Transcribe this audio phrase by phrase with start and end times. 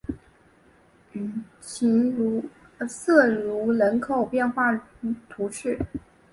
[1.59, 1.85] 瑟
[3.27, 4.75] 卢人口变化
[5.29, 5.77] 图示